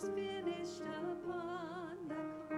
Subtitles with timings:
[0.00, 2.14] finished upon the
[2.48, 2.57] cross.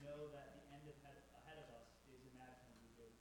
[0.00, 0.84] know that the end
[1.36, 3.12] ahead of us is imaginably good.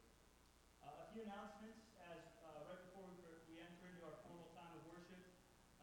[0.79, 3.19] Uh, a few announcements as uh, right before we,
[3.51, 5.19] we enter into our formal time of worship.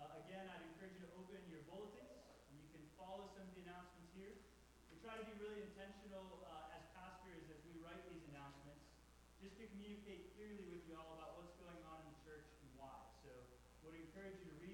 [0.01, 2.17] Uh, again, I'd encourage you to open your bulletins,
[2.49, 4.41] and you can follow some of the announcements here.
[4.89, 8.89] We try to be really intentional uh, as pastors as we write these announcements,
[9.37, 12.73] just to communicate clearly with you all about what's going on in the church and
[12.81, 13.05] why.
[13.21, 13.33] So,
[13.85, 14.66] would encourage you to read.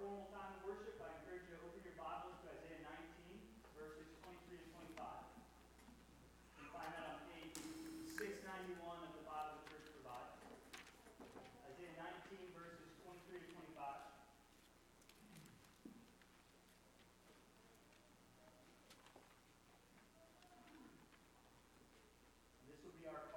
[0.00, 3.36] formal time of worship, I encourage you to open your Bibles to Isaiah 19,
[3.76, 4.96] verses 23 to 25.
[4.96, 7.52] You can find that on page
[8.08, 10.40] 691 of the Bible the Church provides.
[11.68, 13.76] Isaiah 19, verses 23 to 25.
[22.56, 23.28] And this will be our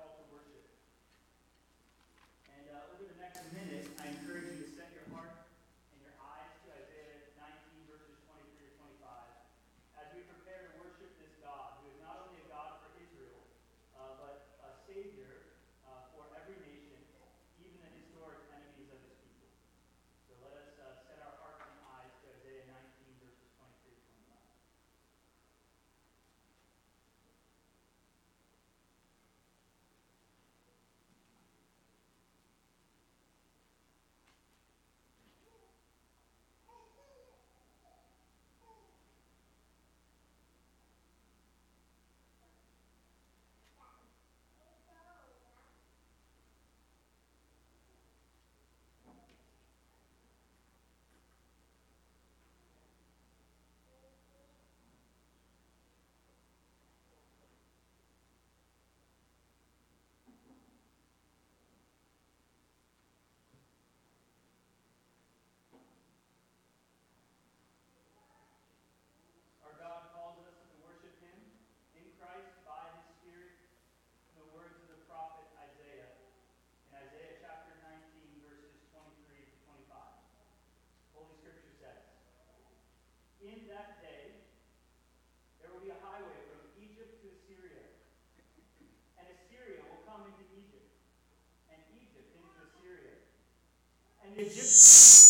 [94.43, 95.22] Entendido?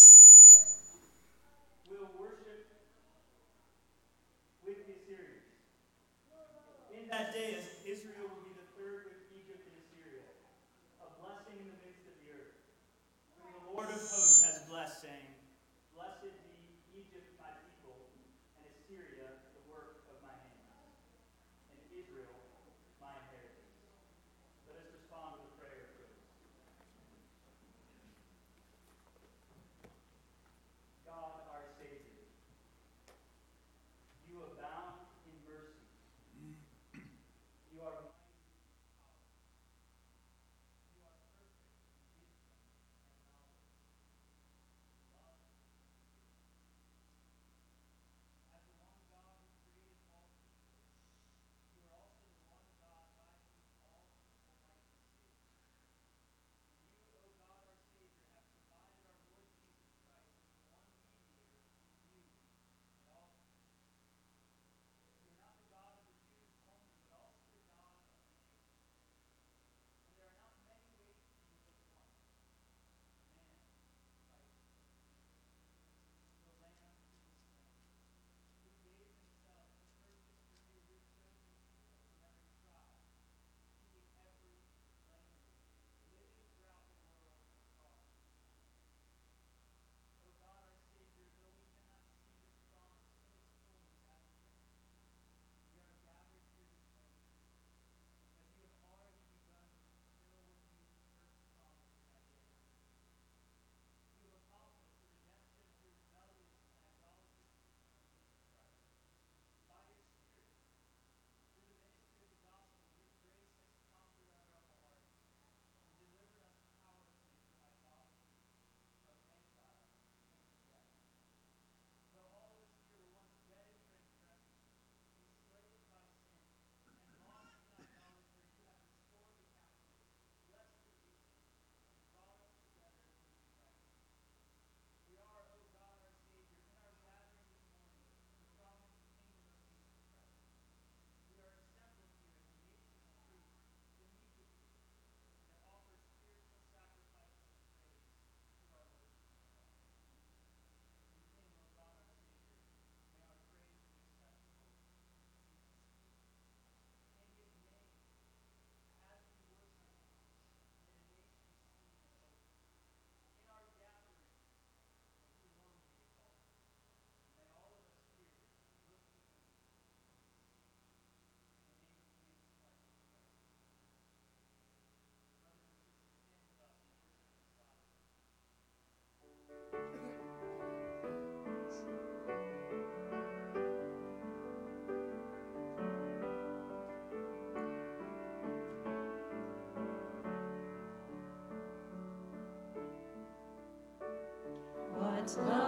[195.36, 195.63] What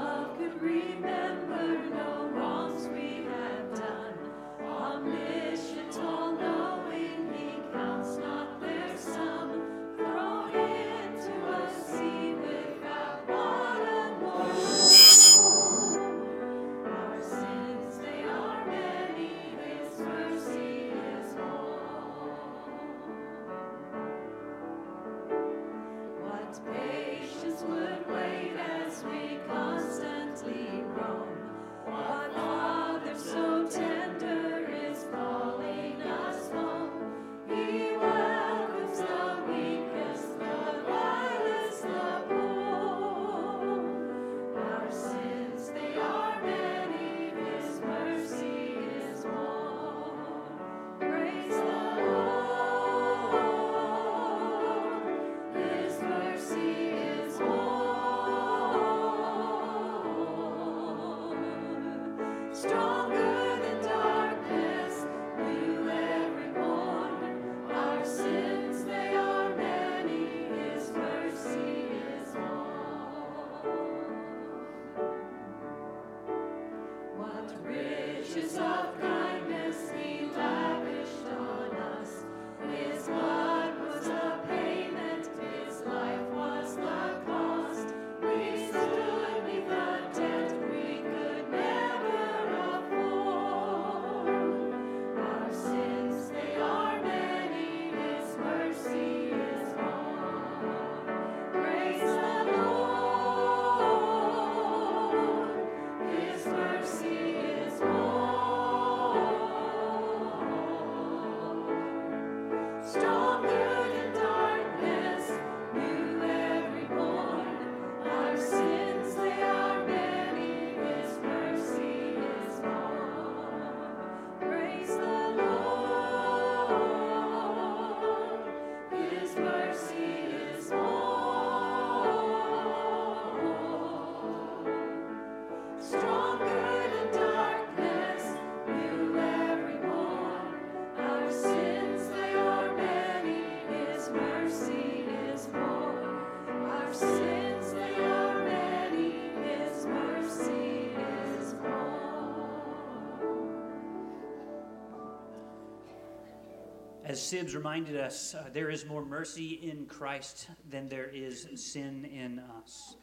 [157.15, 162.03] As Sibbes reminded us, uh, there is more mercy in Christ than there is sin
[162.03, 162.97] in us.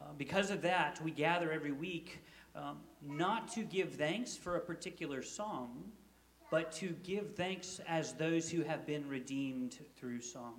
[0.00, 2.24] Uh, because of that, we gather every week
[2.56, 5.84] um, not to give thanks for a particular song,
[6.50, 10.54] but to give thanks as those who have been redeemed through song.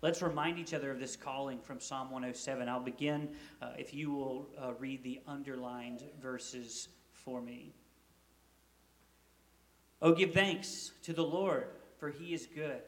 [0.00, 2.66] Let's remind each other of this calling from Psalm 107.
[2.66, 3.28] I'll begin,
[3.60, 7.74] uh, if you will uh, read the underlined verses for me.
[10.00, 11.66] Oh, give thanks to the Lord,
[11.98, 12.82] for he is good,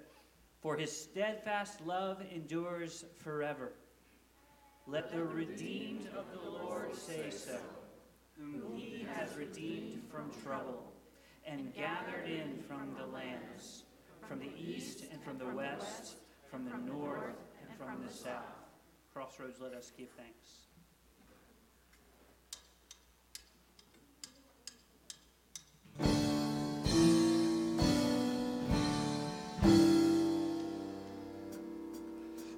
[0.61, 3.73] for his steadfast love endures forever.
[4.87, 7.59] Let the redeemed of the Lord say so,
[8.39, 10.93] whom he has redeemed from trouble
[11.47, 13.85] and gathered in from the lands,
[14.29, 16.17] from the east and from the west,
[16.51, 18.45] from the north and from the south.
[19.13, 20.60] Crossroads, let us give thanks.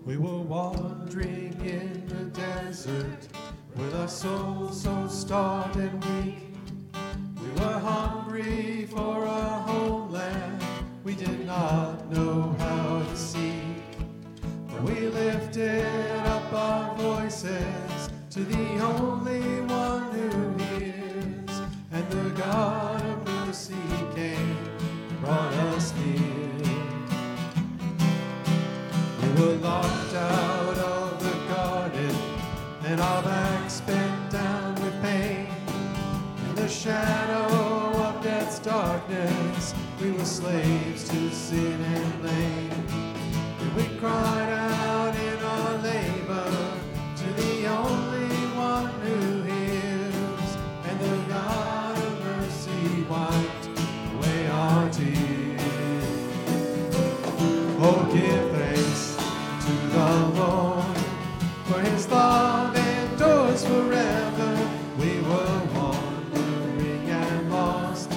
[0.05, 3.29] We were wandering in the desert
[3.77, 6.57] with our souls so starved and weak.
[7.41, 10.61] We were hungry for a homeland
[11.05, 13.63] we did not know how to seek.
[14.67, 15.87] But we lifted
[16.27, 21.61] up our voices to the only one who hears,
[21.93, 23.75] and the God of mercy
[24.17, 24.59] came
[25.21, 26.52] brought us near.
[29.43, 32.15] We were locked out of the garden,
[32.85, 35.49] and our backs bent down with pain.
[36.49, 37.47] In the shadow
[38.05, 42.71] of death's darkness, we were slaves to sin and blame.
[43.59, 44.82] And we cried out
[60.43, 64.71] For his love endures forever.
[64.99, 68.11] We were wandering and lost,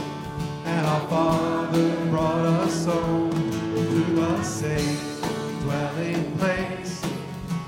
[0.66, 5.22] and our Father brought us home to a safe
[5.62, 7.00] dwelling place,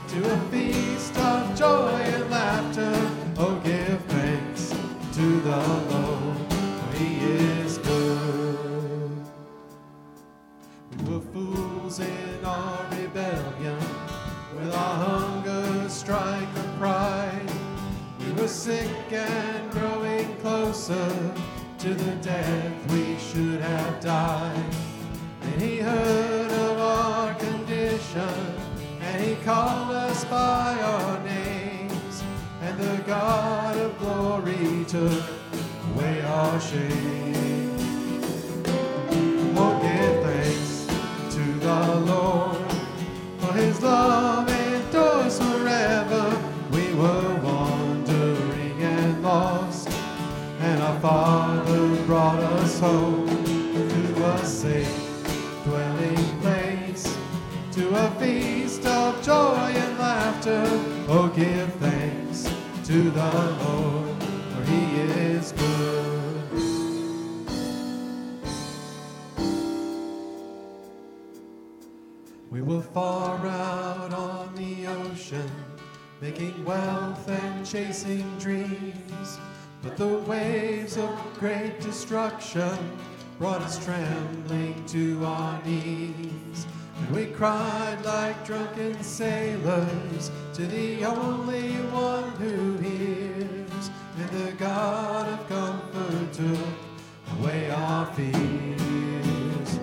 [0.08, 2.96] to a feast of joy and laughter.
[3.38, 4.74] Oh, give thanks
[5.14, 5.58] to the
[5.92, 7.87] Lord, for he is.
[19.14, 21.34] And growing closer
[21.80, 24.76] to the death we should have died.
[25.42, 28.30] And he heard of our condition,
[29.02, 32.24] and he called us by our names.
[32.62, 35.24] And the God of glory took
[35.94, 37.47] away our shame.
[61.38, 62.52] Give thanks
[62.84, 63.32] to the
[63.64, 66.50] Lord, for he is good.
[72.50, 75.52] We were far out on the ocean,
[76.22, 79.38] making wealth and chasing dreams.
[79.84, 82.98] But the waves of great destruction
[83.38, 86.66] brought us trembling to our knees.
[87.12, 93.90] We cried like drunken sailors to the only one who hears.
[94.20, 99.80] And the God of comfort took away our fears.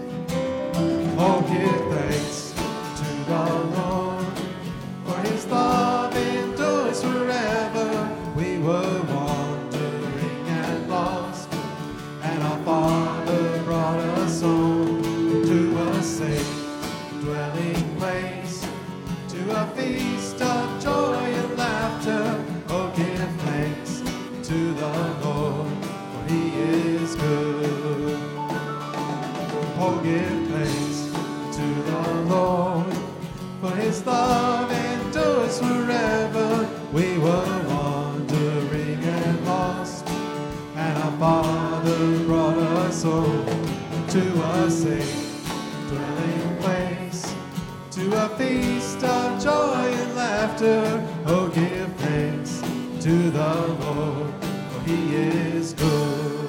[1.16, 2.52] Oh, give thanks
[2.98, 3.44] to the
[3.78, 4.38] Lord,
[5.06, 8.10] for his love endures forever.
[8.36, 8.93] We were
[27.24, 28.18] good.
[29.78, 30.98] Oh, give thanks
[31.56, 32.02] to the
[32.34, 32.94] Lord,
[33.60, 36.68] for his love endures forever.
[36.92, 40.06] We were wandering and lost,
[40.76, 43.46] and our Father brought us home
[44.08, 44.22] to
[44.54, 45.46] a safe
[45.88, 47.34] dwelling place,
[47.92, 50.82] to a feast of joy and laughter.
[51.26, 52.60] Oh, give thanks
[53.04, 54.32] to the Lord,
[54.70, 56.43] for he is good.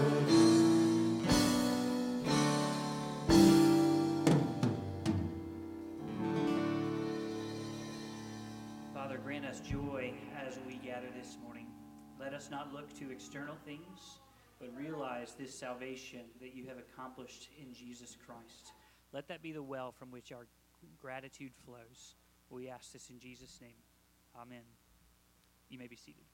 [9.69, 10.13] Joy
[10.45, 11.65] as we gather this morning.
[12.19, 14.19] Let us not look to external things,
[14.59, 18.73] but realize this salvation that you have accomplished in Jesus Christ.
[19.11, 20.45] Let that be the well from which our
[21.01, 22.15] gratitude flows.
[22.49, 23.71] We ask this in Jesus' name.
[24.39, 24.63] Amen.
[25.69, 26.25] You may be seated.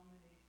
[0.00, 0.39] nominated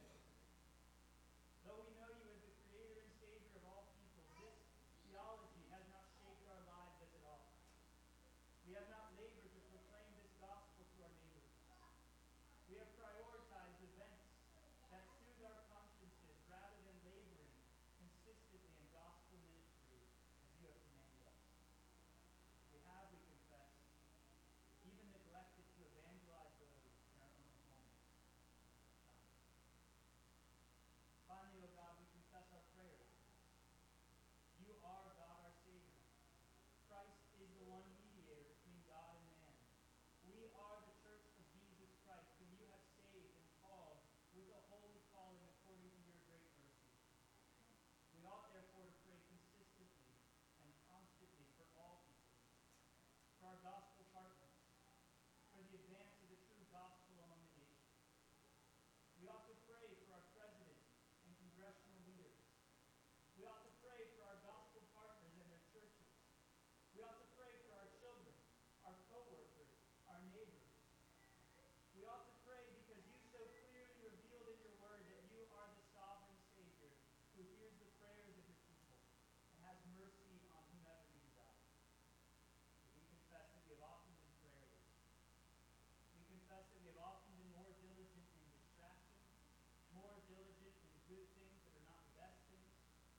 [91.37, 92.73] things that are not the best things,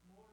[0.08, 0.32] more.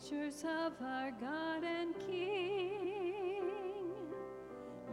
[0.00, 3.42] pictures of our God and King.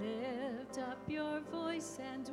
[0.02, 2.30] Lift up your voice and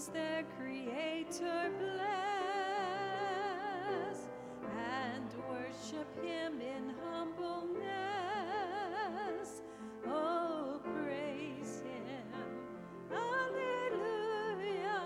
[0.00, 2.08] nations their Creator bless
[4.76, 7.88] and worship Him in humbleness.
[10.06, 12.32] Oh, praise Him.
[13.12, 15.00] Alleluia.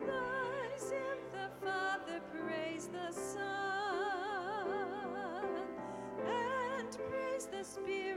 [0.00, 4.66] Praise Him, the Father, praise the Son,
[6.26, 8.09] and praise the Spirit.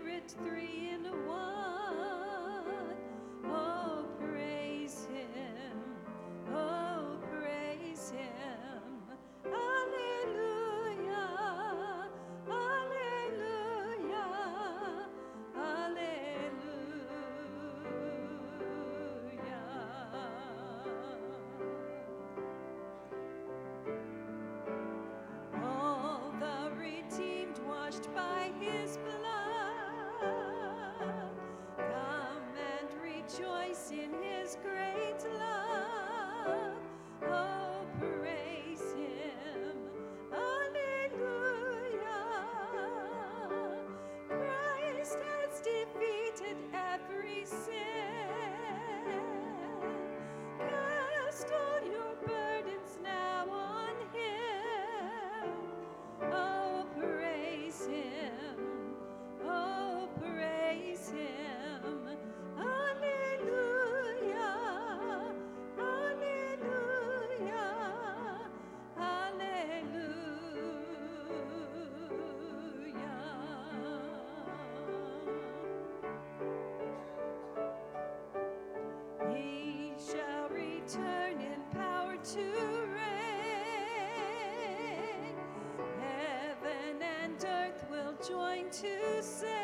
[88.72, 89.63] to say.